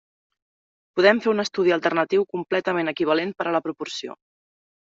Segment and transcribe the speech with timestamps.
[0.99, 4.21] Podem fer un estudi alternatiu completament equivalent per a la proporció.